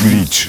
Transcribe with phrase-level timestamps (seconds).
[0.00, 0.46] Glitch.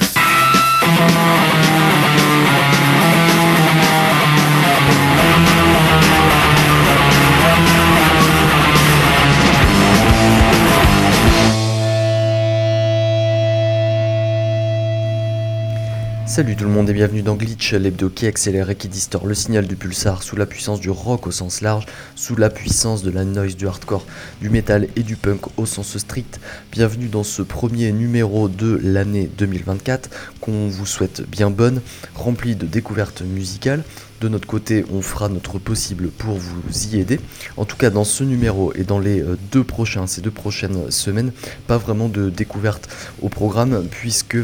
[16.32, 19.34] Salut tout le monde et bienvenue dans Glitch, l'hebdo qui accélère et qui distord le
[19.34, 21.84] signal du pulsar sous la puissance du rock au sens large,
[22.16, 24.06] sous la puissance de la noise du hardcore,
[24.40, 26.40] du metal et du punk au sens strict.
[26.70, 30.08] Bienvenue dans ce premier numéro de l'année 2024
[30.40, 31.82] qu'on vous souhaite bien bonne,
[32.14, 33.84] rempli de découvertes musicales.
[34.22, 36.62] De notre côté, on fera notre possible pour vous
[36.94, 37.20] y aider.
[37.58, 40.90] En tout cas, dans ce numéro et dans les euh, deux prochains, ces deux prochaines
[40.90, 41.32] semaines,
[41.66, 42.88] pas vraiment de découvertes
[43.20, 44.38] au programme puisque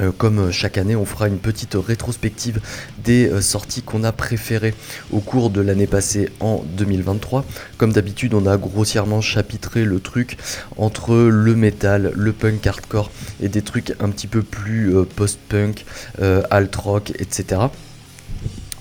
[0.00, 2.60] euh, comme chaque année, on fera une petite rétrospective
[2.98, 4.74] des euh, sorties qu'on a préférées
[5.12, 7.44] au cours de l'année passée en 2023.
[7.78, 10.36] Comme d'habitude, on a grossièrement chapitré le truc
[10.76, 15.84] entre le metal, le punk hardcore et des trucs un petit peu plus euh, post-punk,
[16.50, 17.68] alt rock, etc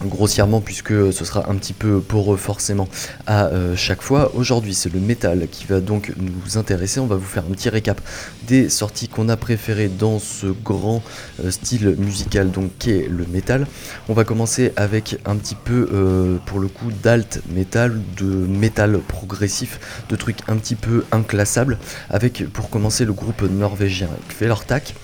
[0.02, 2.88] grossièrement puisque ce sera un petit peu pour eux forcément
[3.27, 4.31] à euh, chaque fois.
[4.35, 7.00] Aujourd'hui c'est le métal qui va donc nous intéresser.
[7.00, 8.02] On va vous faire un petit récap
[8.47, 11.02] des sorties qu'on a préférées dans ce grand
[11.44, 13.67] euh, style musical donc qu'est le métal.
[14.09, 19.00] On va commencer avec un petit peu euh, pour le coup d'alt metal, de métal
[19.00, 21.78] progressif, de trucs un petit peu inclassables
[22.09, 24.95] avec pour commencer le groupe norvégien Kvelertak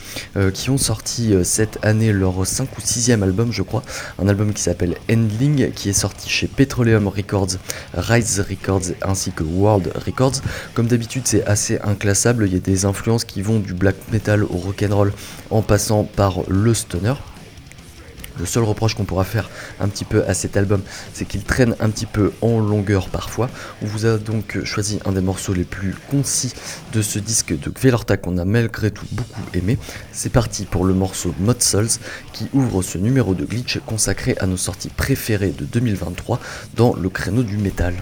[0.53, 3.83] qui ont sorti cette année leur 5 ou 6 album je crois,
[4.17, 4.78] un album qui s'appelle
[5.09, 7.57] Endling qui est sorti chez Petroleum Records,
[7.93, 10.41] Rise Records ainsi que World Records.
[10.73, 12.47] Comme d'habitude, c'est assez inclassable.
[12.47, 15.13] Il y a des influences qui vont du black metal au rock'n'roll
[15.49, 17.13] en passant par le stoner.
[18.39, 20.81] Le seul reproche qu'on pourra faire un petit peu à cet album,
[21.13, 23.49] c'est qu'il traîne un petit peu en longueur parfois.
[23.81, 26.53] On vous a donc choisi un des morceaux les plus concis
[26.93, 29.77] de ce disque de Gvelorta qu'on a malgré tout beaucoup aimé.
[30.11, 31.99] C'est parti pour le morceau Mod Souls
[32.33, 36.39] qui ouvre ce numéro de glitch consacré à nos sorties préférées de 2023
[36.75, 37.93] dans le créneau du métal.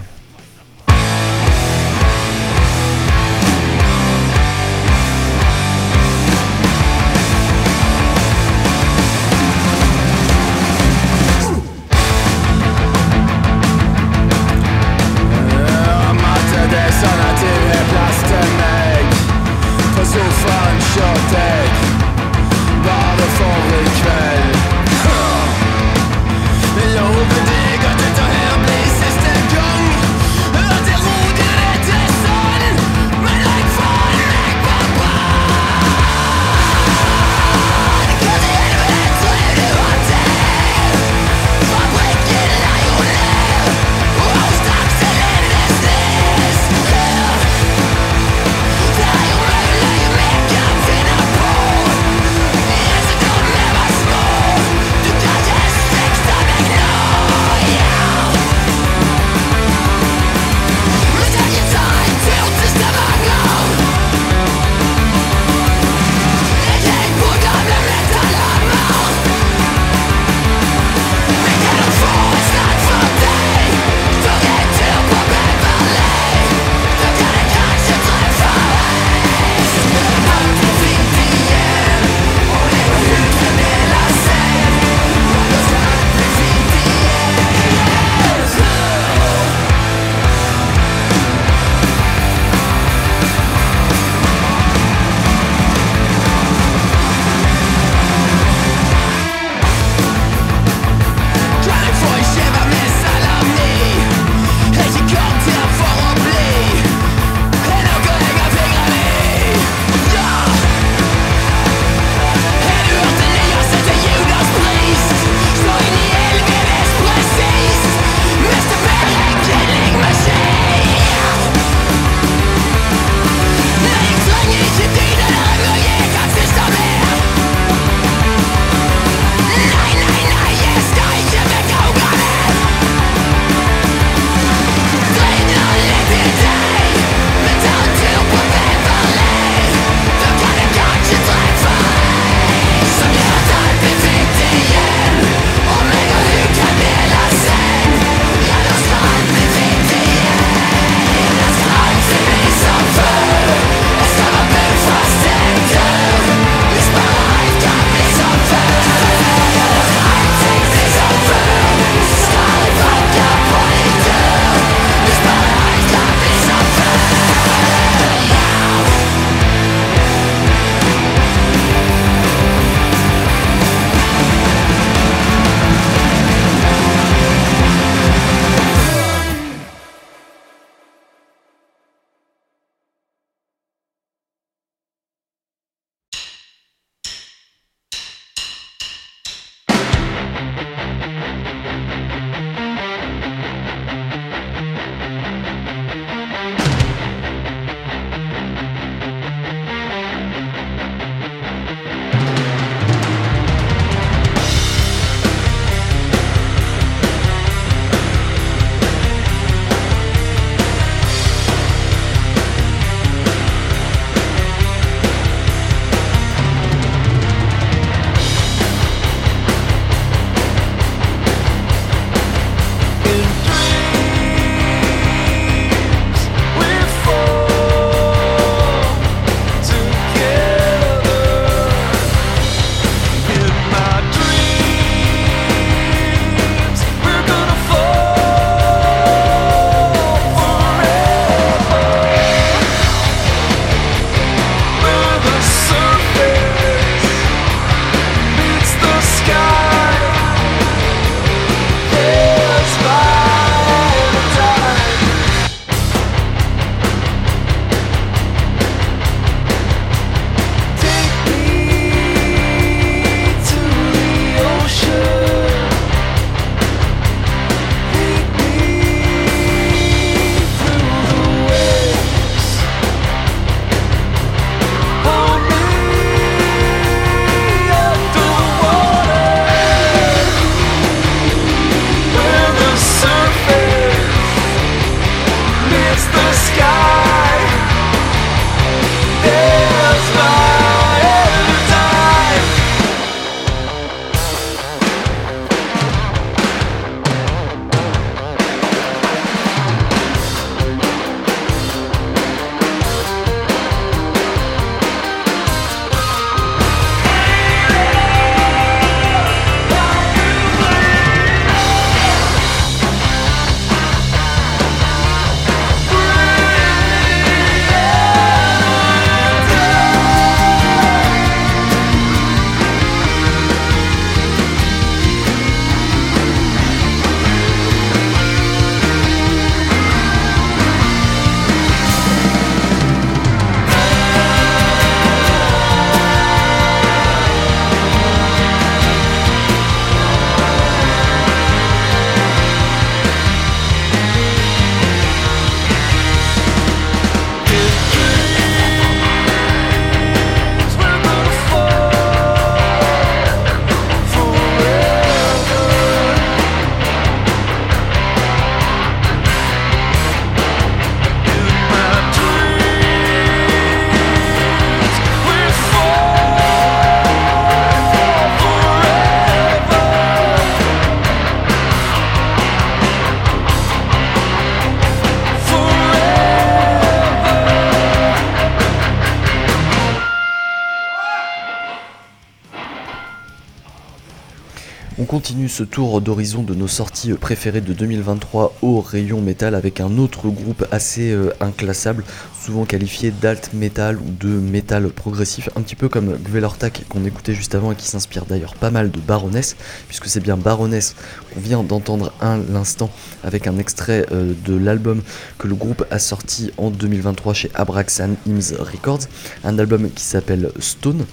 [385.18, 389.98] Continue ce tour d'horizon de nos sorties préférées de 2023 au rayon métal avec un
[389.98, 392.04] autre groupe assez euh, inclassable,
[392.40, 397.34] souvent qualifié d'alt metal ou de métal progressif, un petit peu comme Gvelortak qu'on écoutait
[397.34, 399.56] juste avant et qui s'inspire d'ailleurs pas mal de Baroness,
[399.88, 400.94] puisque c'est bien Baroness
[401.34, 402.88] qu'on vient d'entendre un l'instant
[403.24, 405.02] avec un extrait euh, de l'album
[405.36, 409.08] que le groupe a sorti en 2023 chez Abraxan Hymns Records,
[409.42, 411.06] un album qui s'appelle Stone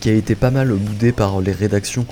[0.00, 2.06] qui a été pas mal boudé par les rédactions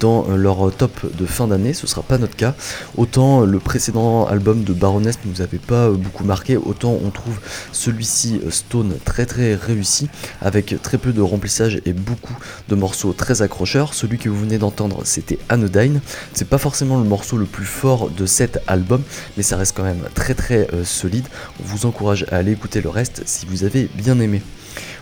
[0.00, 2.54] dans euh, leur top de fin d'année, ce sera pas notre cas.
[2.96, 7.38] Autant le précédent album de Baroness ne nous avait pas beaucoup marqué, autant on trouve
[7.72, 10.08] celui-ci euh, Stone très très réussi,
[10.40, 12.36] avec très peu de remplissage et beaucoup
[12.68, 13.94] de morceaux très accrocheurs.
[13.94, 16.00] Celui que vous venez d'entendre c'était Anodyne,
[16.32, 19.02] c'est pas forcément le morceau le plus fort de cet album,
[19.36, 21.26] mais ça reste quand même très très euh, solide.
[21.60, 24.42] On vous encourage à aller écouter le reste si vous avez bien aimé.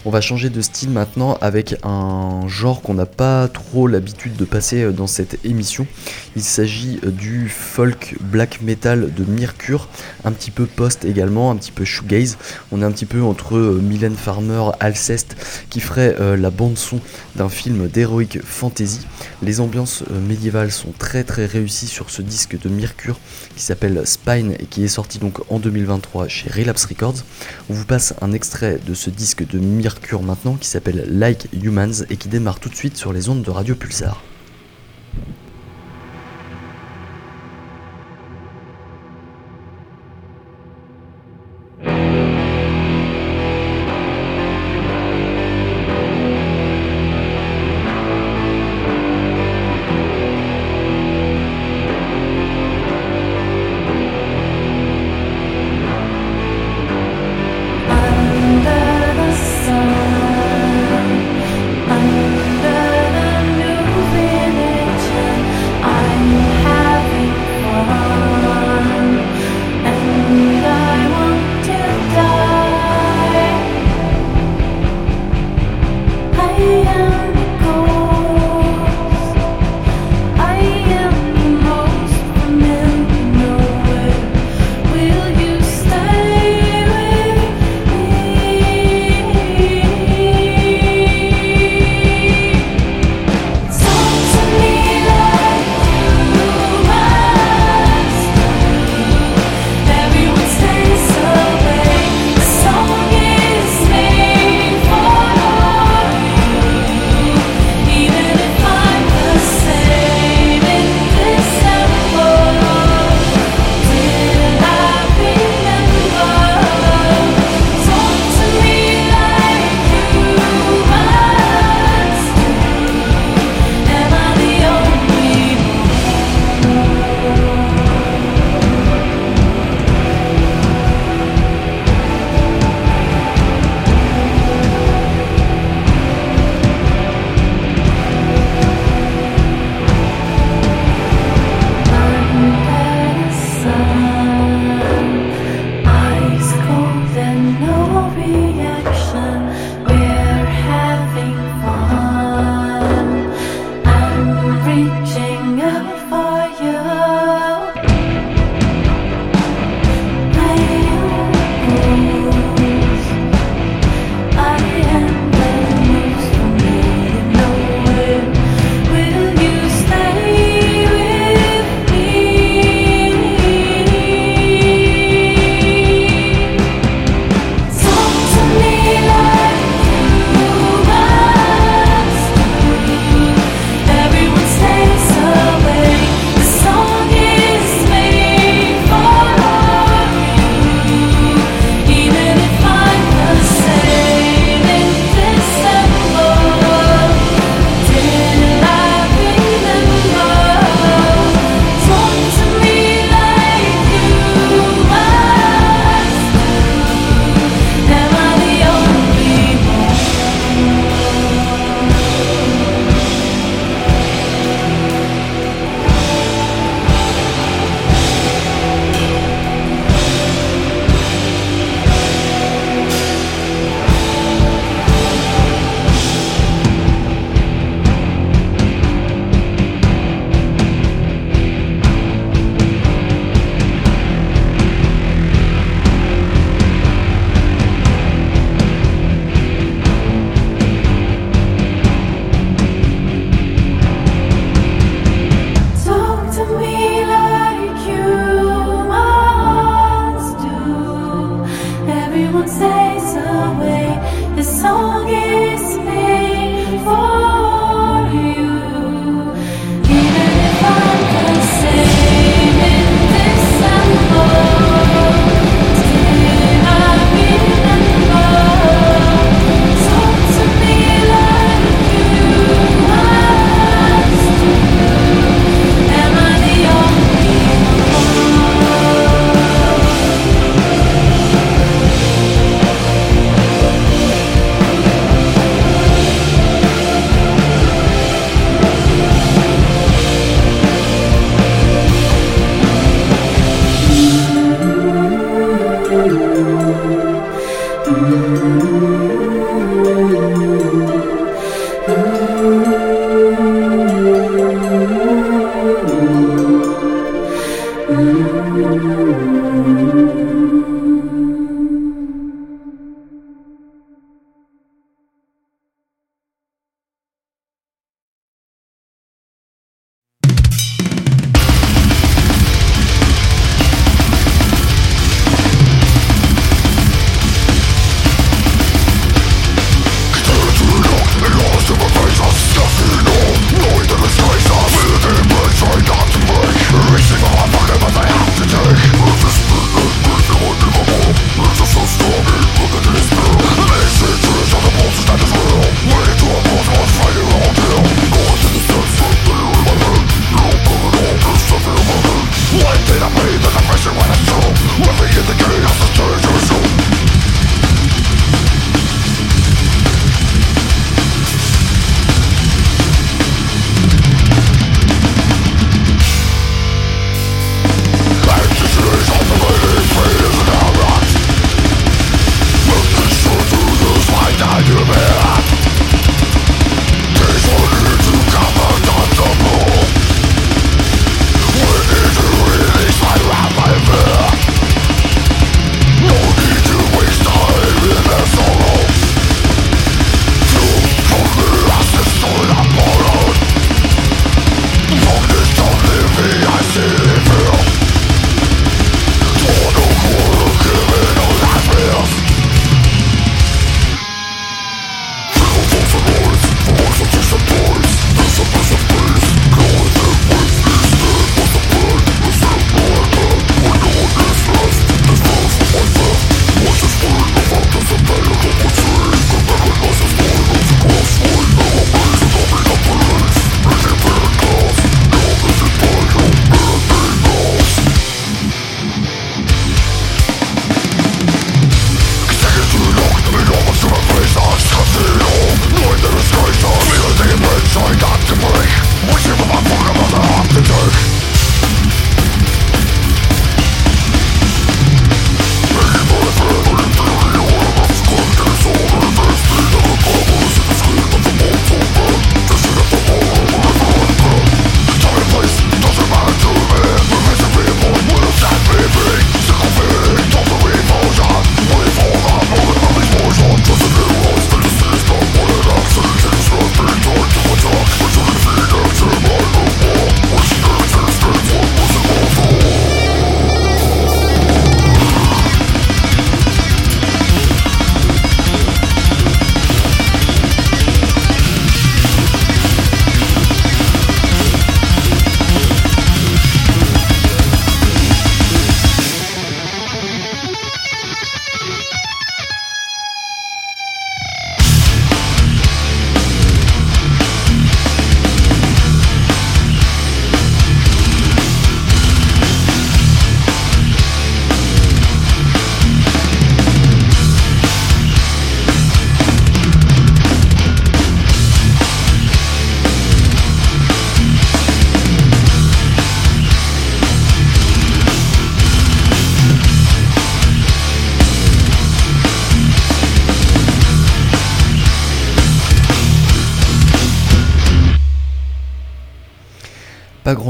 [0.07, 4.47] On va changer de style maintenant avec un genre qu'on n'a pas trop l'habitude de
[4.47, 5.87] passer euh, dans cette émission.
[6.37, 9.89] Il s'agit euh, du folk black metal de Mercure,
[10.25, 12.39] un petit peu post également, un petit peu shoegaze.
[12.73, 15.37] On est un petit peu entre euh, Mylène Farmer, Alceste,
[15.69, 17.01] qui ferait la bande son
[17.37, 19.07] d'un film d'heroic fantasy.
[19.43, 23.19] Les ambiances médiévales sont très très réussies sur ce disque de Mercure
[23.57, 27.25] qui s'appelle Spine et qui est sorti donc en 2023 chez Relapse Records.
[27.69, 32.05] On vous passe un extrait de ce disque de Mercure maintenant qui s'appelle Like Humans
[32.11, 34.23] et qui démarre tout de suite sur les ondes de Radio Pulsar.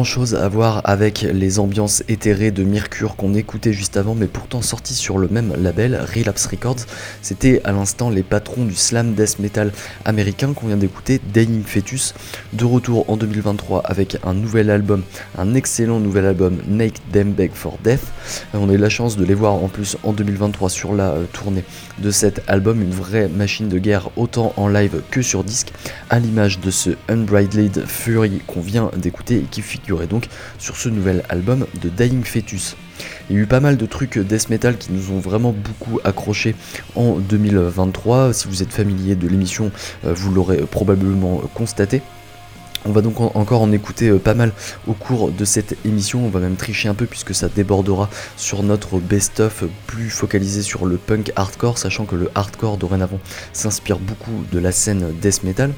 [0.05, 4.63] Chose à voir avec les ambiances éthérées de Mercure qu'on écoutait juste avant, mais pourtant
[4.63, 6.87] sorti sur le même label, Relapse Records.
[7.23, 9.73] C'était à l'instant les patrons du slam death metal
[10.05, 12.15] américain qu'on vient d'écouter, Dying Fetus,
[12.53, 15.03] de retour en 2023 avec un nouvel album,
[15.39, 18.03] un excellent nouvel album, Naked Them Beg for Death.
[18.55, 21.11] Euh, on a eu la chance de les voir en plus en 2023 sur la
[21.11, 21.65] euh, tournée
[21.99, 25.73] de cet album, une vraie machine de guerre autant en live que sur disque,
[26.09, 29.63] à l'image de ce Unbridled Fury qu'on vient d'écouter et qui
[30.09, 32.77] donc sur ce nouvel album de Dying Fetus.
[33.29, 36.01] Il y a eu pas mal de trucs death metal qui nous ont vraiment beaucoup
[36.05, 36.55] accroché
[36.95, 38.33] en 2023.
[38.33, 39.71] Si vous êtes familier de l'émission,
[40.05, 42.03] euh, vous l'aurez probablement constaté.
[42.87, 44.53] On va donc encore en écouter euh, pas mal
[44.89, 48.63] au cours de cette émission, on va même tricher un peu puisque ça débordera sur
[48.63, 53.21] notre best-of plus focalisé sur le punk hardcore, sachant que le hardcore dorénavant
[53.53, 55.73] s'inspire beaucoup de la scène death metal.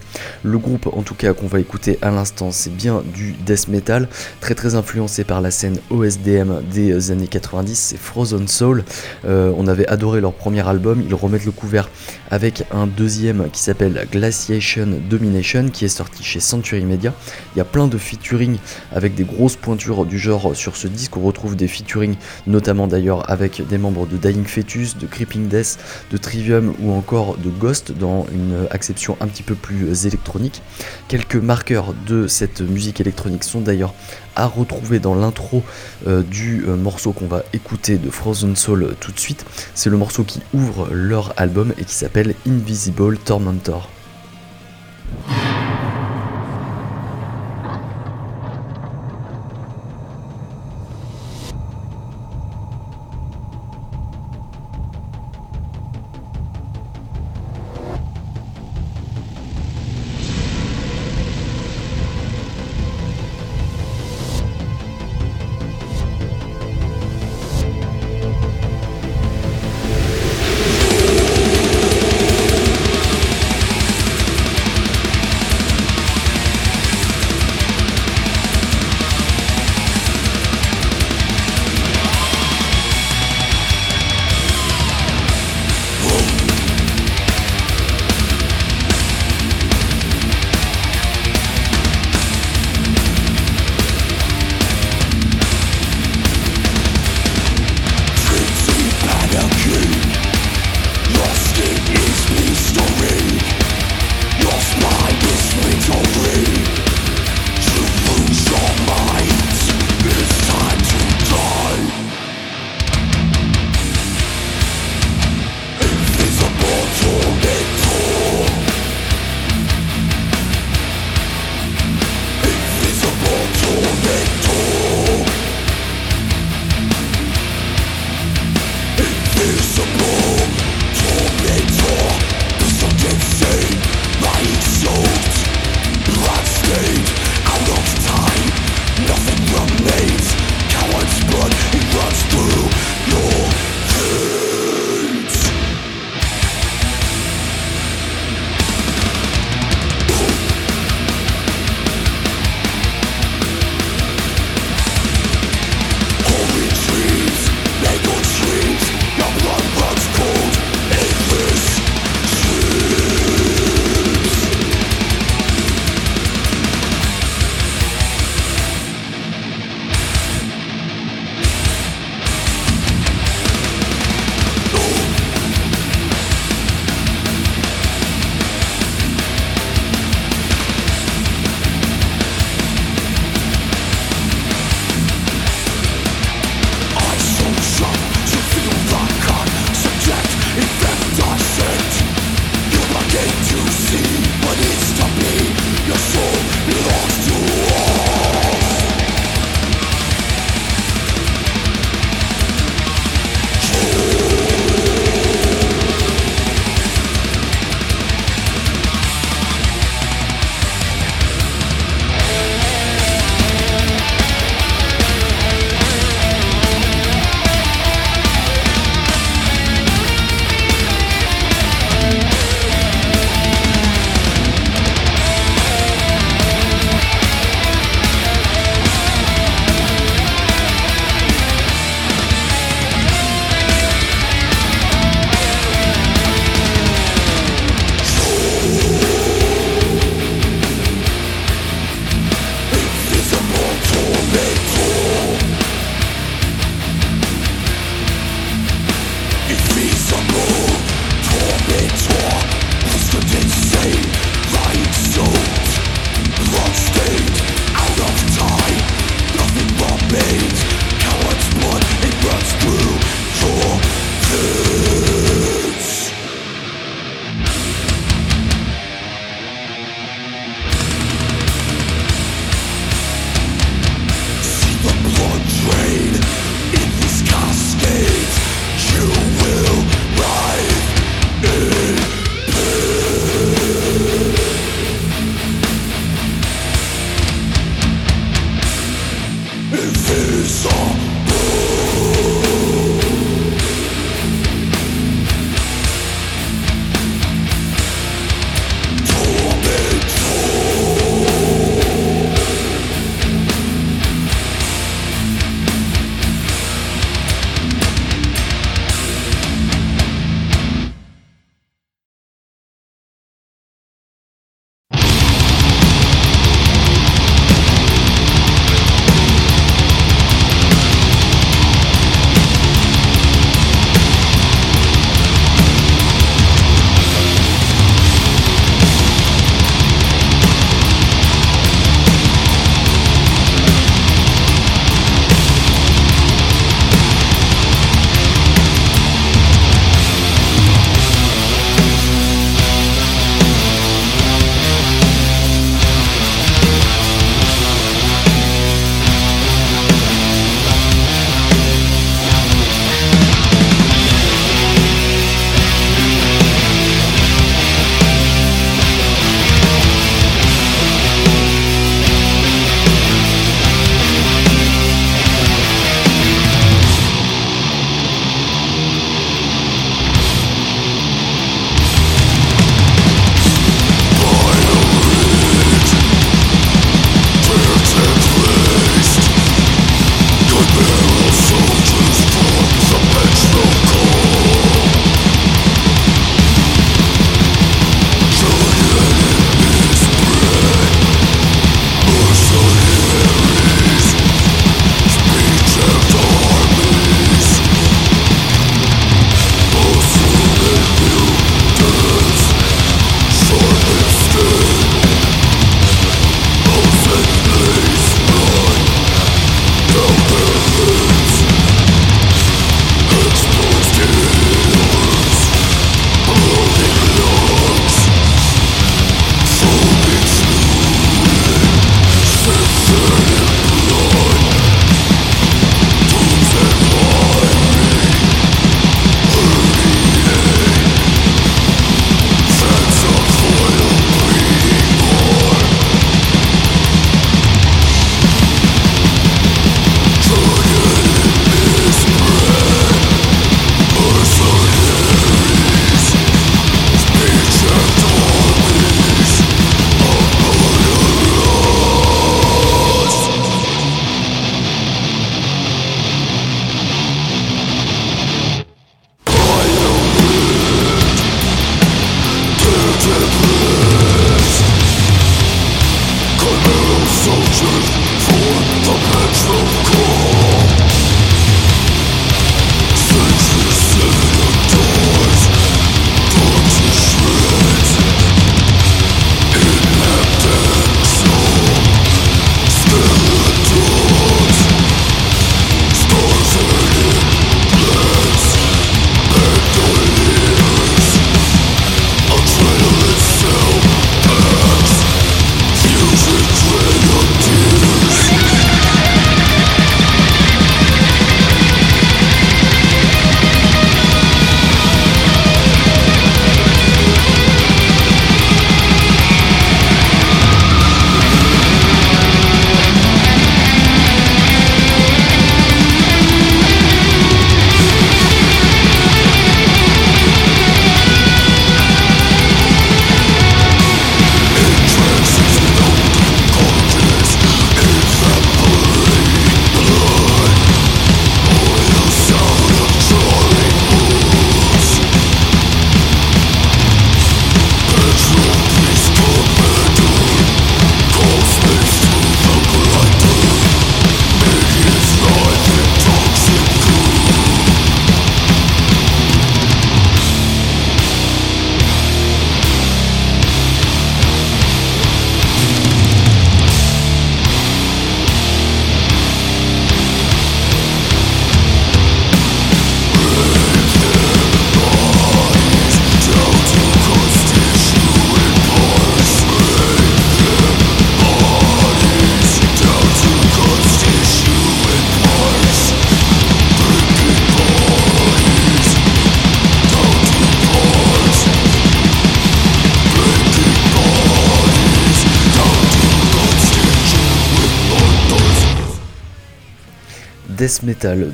[0.44, 4.08] Le groupe en tout cas qu'on va écouter à l'instant c'est bien du death metal,
[4.40, 8.84] très très influencé par la scène OSDM des années 90, c'est Frozen Soul.
[9.24, 11.90] Euh, on avait adoré leur premier album, ils remettent le couvert
[12.30, 17.64] avec un deuxième qui s'appelle Glaciation Domination qui est sorti chez Century il y a
[17.64, 18.58] plein de featuring
[18.92, 21.16] avec des grosses pointures du genre sur ce disque.
[21.16, 25.78] On retrouve des featuring notamment d'ailleurs avec des membres de Dying Fetus, de Creeping Death,
[26.10, 30.62] de Trivium ou encore de Ghost dans une acception un petit peu plus électronique.
[31.08, 33.94] Quelques marqueurs de cette musique électronique sont d'ailleurs
[34.36, 35.62] à retrouver dans l'intro
[36.06, 39.44] euh, du euh, morceau qu'on va écouter de Frozen Soul tout de suite.
[39.74, 43.88] C'est le morceau qui ouvre leur album et qui s'appelle Invisible Tormentor.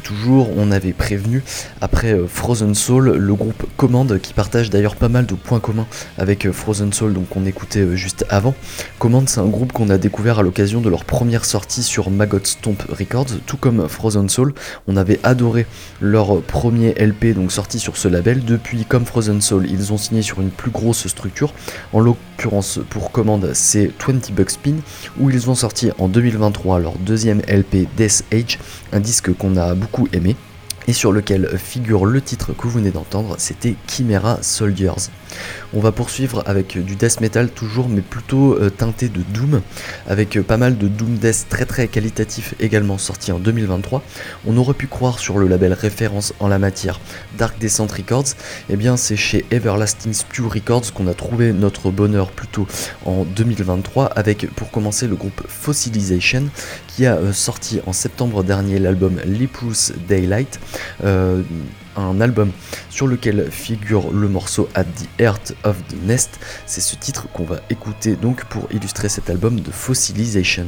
[0.03, 1.43] Toujours, on avait prévenu,
[1.83, 5.87] après euh, Frozen Soul, le groupe Command, qui partage d'ailleurs pas mal de points communs
[6.17, 8.55] avec euh, Frozen Soul, donc on écoutait euh, juste avant.
[8.99, 12.41] Command, c'est un groupe qu'on a découvert à l'occasion de leur première sortie sur Maggot
[12.45, 14.55] Stomp Records, tout comme Frozen Soul.
[14.87, 15.67] On avait adoré
[16.01, 18.45] leur premier LP, donc sorti sur ce label.
[18.47, 21.53] Depuis, comme Frozen Soul, ils ont signé sur une plus grosse structure.
[21.93, 24.77] En l'occurrence, pour Command, c'est 20 Bucks Spin,
[25.21, 28.59] où ils ont sorti en 2023 leur deuxième LP Death Age,
[28.93, 30.37] un disque qu'on beaucoup aimé
[30.87, 35.11] et sur lequel figure le titre que vous venez d'entendre, c'était Chimera Soldiers.
[35.75, 39.61] On va poursuivre avec du death metal toujours, mais plutôt euh, teinté de doom,
[40.07, 44.03] avec euh, pas mal de doom death très très qualitatif également sorti en 2023.
[44.47, 47.01] On aurait pu croire sur le label référence en la matière
[47.37, 48.31] Dark Descent Records,
[48.71, 52.67] et eh bien c'est chez Everlasting Spew Records qu'on a trouvé notre bonheur plutôt
[53.05, 56.45] en 2023, avec pour commencer le groupe Fossilization
[56.87, 60.59] qui a euh, sorti en septembre dernier l'album Leprous Daylight
[61.99, 62.51] un album
[62.91, 66.39] sur lequel figure le morceau At the Heart of the Nest.
[66.67, 70.67] C'est ce titre qu'on va écouter donc pour illustrer cet album de Fossilization.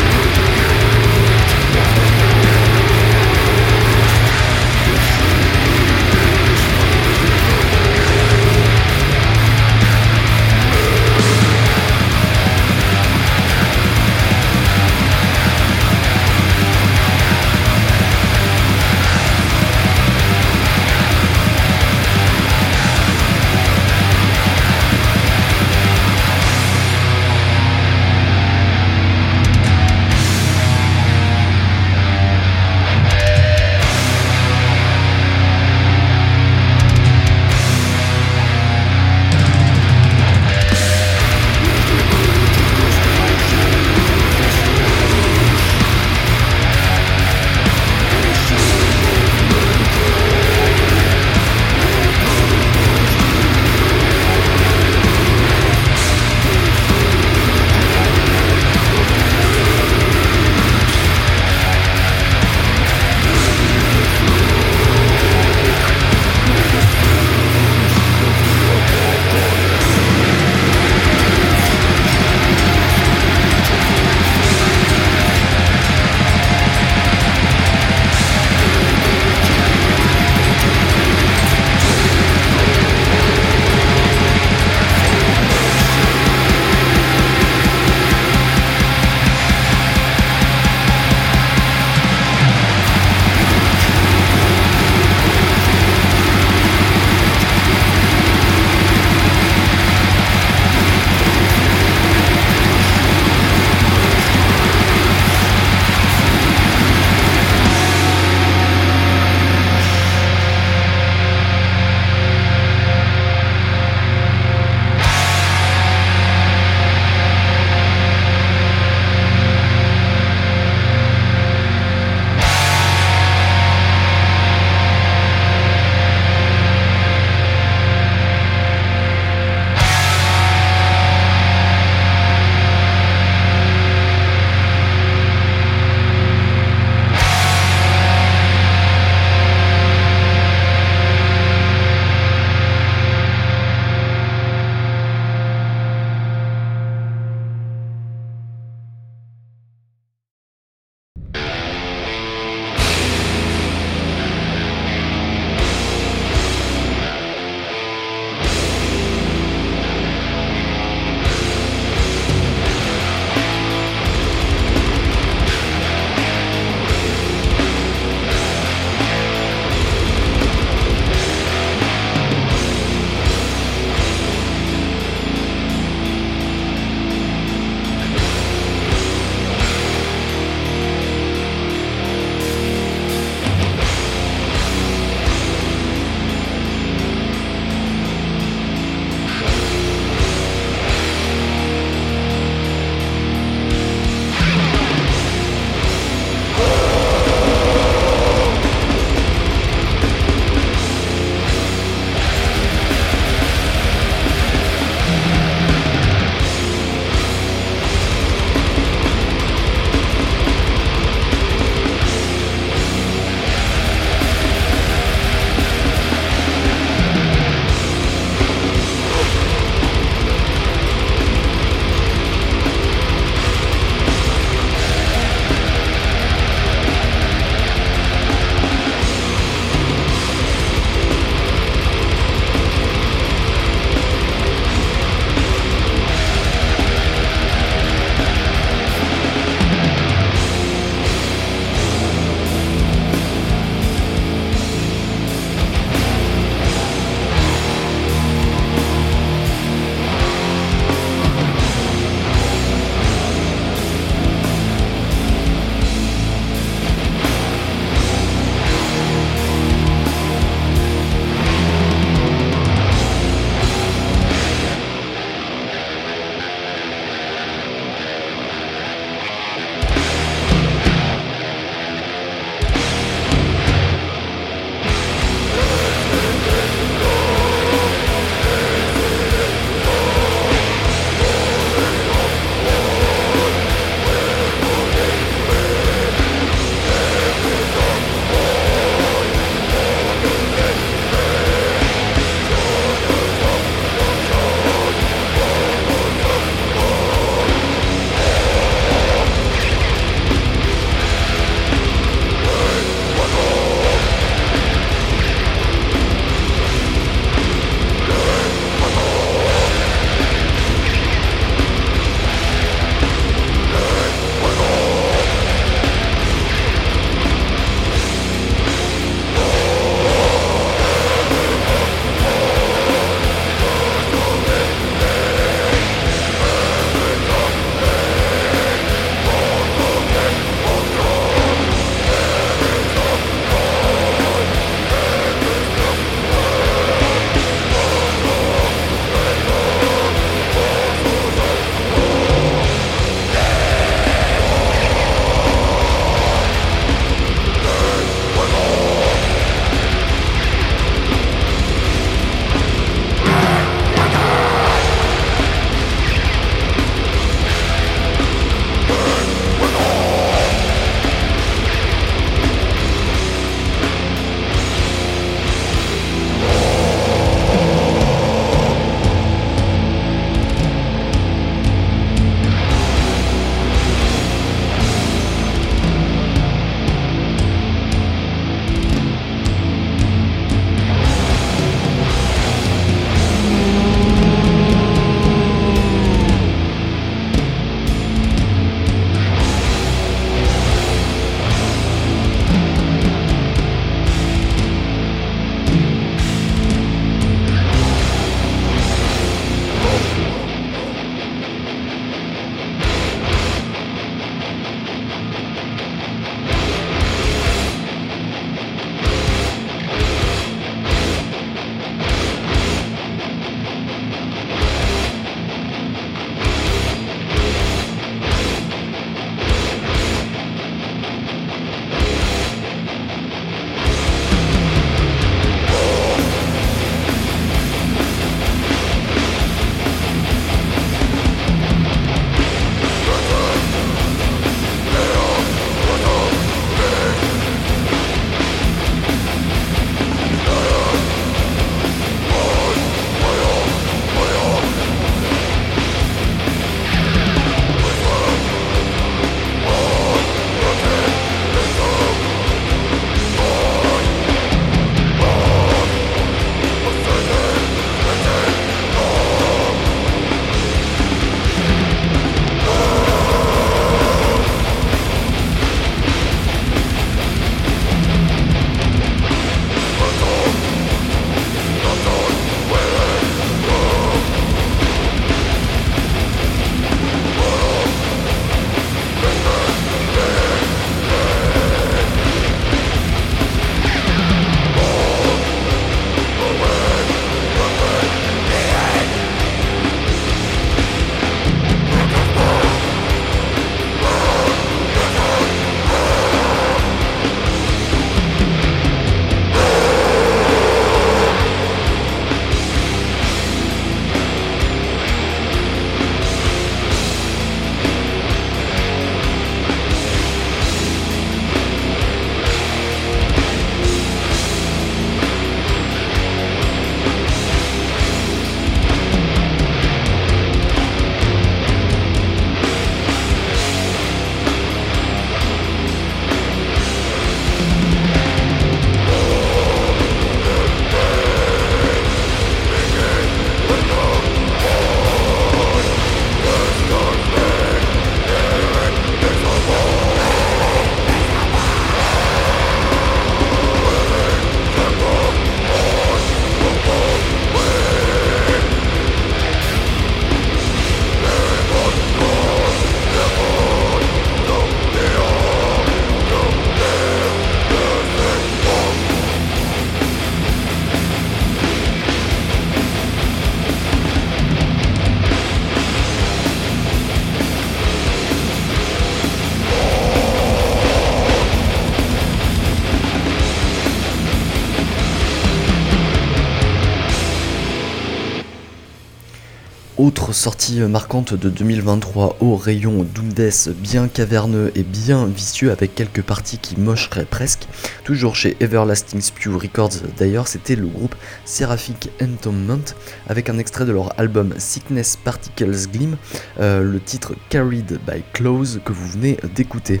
[580.16, 585.96] Autre sortie marquante de 2023 au rayon Doom Death, bien caverneux et bien vicieux avec
[585.96, 587.66] quelques parties qui mocheraient presque.
[588.04, 592.94] Toujours chez Everlasting Spew Records d'ailleurs, c'était le groupe Seraphic Entombment
[593.26, 596.16] avec un extrait de leur album Sickness Particles Gleam,
[596.60, 600.00] euh, le titre Carried by Close que vous venez d'écouter.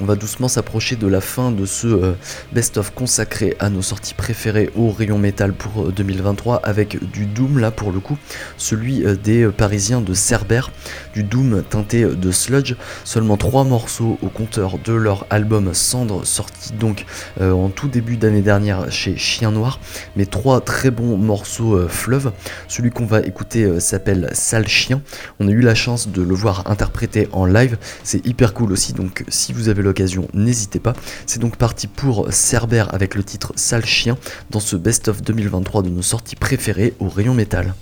[0.00, 2.12] On va doucement s'approcher de la fin de ce euh,
[2.52, 7.60] best-of consacré à nos sorties préférées au rayon métal pour 2023 euh, avec du Doom
[7.60, 8.18] là pour le coup,
[8.56, 10.62] celui euh, des Parisiens de Cerber,
[11.14, 12.74] du Doom teinté de sludge,
[13.04, 17.06] seulement trois morceaux au compteur de leur album Cendre sorti donc
[17.40, 19.78] en tout début d'année dernière chez Chien Noir,
[20.16, 22.32] mais trois très bons morceaux fleuve.
[22.68, 25.02] Celui qu'on va écouter s'appelle Sale Chien.
[25.40, 28.92] On a eu la chance de le voir interprété en live, c'est hyper cool aussi.
[28.92, 30.94] Donc si vous avez l'occasion, n'hésitez pas.
[31.26, 34.18] C'est donc parti pour Cerber avec le titre Sale Chien
[34.50, 37.74] dans ce best-of 2023 de nos sorties préférées au rayon métal.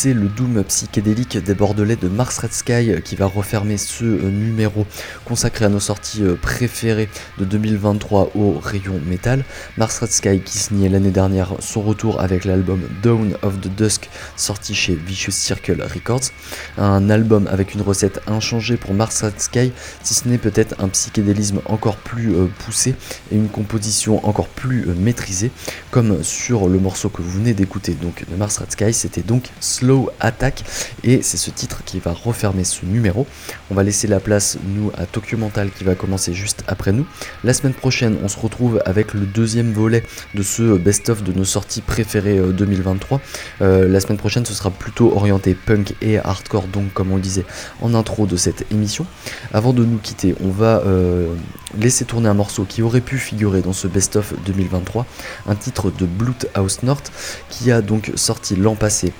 [0.00, 4.86] C'est le doom psychédélique des Bordelais de Mars Red Sky qui va refermer ce numéro
[5.24, 9.42] consacré à nos sorties préférées de 2023 au rayon métal.
[9.76, 14.08] Mars Red Sky qui signait l'année dernière son retour avec l'album Dawn of the Dusk
[14.36, 16.30] sorti chez Vicious Circle Records.
[16.76, 19.72] Un album avec une recette inchangée pour Mars Red Sky,
[20.04, 22.94] si ce n'est peut-être un psychédélisme encore plus euh, poussé
[23.32, 25.50] et une composition encore plus euh, maîtrisée,
[25.90, 29.48] comme sur le morceau que vous venez d'écouter donc de Mars Red Sky, c'était donc
[29.58, 29.87] Slow
[30.20, 30.64] Attack
[31.02, 33.26] et c'est ce titre qui va refermer ce numéro.
[33.70, 37.06] On va laisser la place nous à Tokyo Mental qui va commencer juste après nous.
[37.44, 41.44] La semaine prochaine, on se retrouve avec le deuxième volet de ce best-of de nos
[41.44, 43.20] sorties préférées 2023.
[43.62, 47.22] Euh, la semaine prochaine, ce sera plutôt orienté punk et hardcore, donc comme on le
[47.22, 47.44] disait
[47.80, 49.06] en intro de cette émission.
[49.52, 51.34] Avant de nous quitter, on va euh,
[51.78, 55.06] laisser tourner un morceau qui aurait pu figurer dans ce best-of 2023,
[55.46, 56.06] un titre de
[56.54, 57.12] House North
[57.48, 59.12] qui a donc sorti l'an passé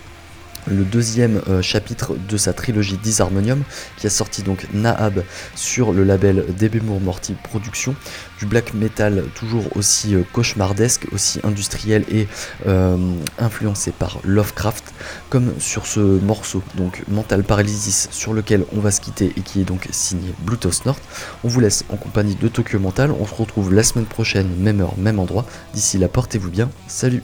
[0.70, 3.62] le deuxième euh, chapitre de sa trilogie Disharmonium,
[3.96, 7.94] qui a sorti donc Nahab sur le label Debemur Morty Productions,
[8.38, 12.28] du black metal toujours aussi euh, cauchemardesque, aussi industriel et
[12.66, 12.96] euh,
[13.38, 14.92] influencé par Lovecraft,
[15.30, 19.60] comme sur ce morceau, donc Mental Paralysis, sur lequel on va se quitter et qui
[19.60, 21.02] est donc signé Bluetooth North.
[21.44, 24.80] On vous laisse en compagnie de Tokyo Mental, on se retrouve la semaine prochaine, même
[24.80, 25.46] heure, même endroit.
[25.74, 27.22] D'ici là, portez-vous bien, salut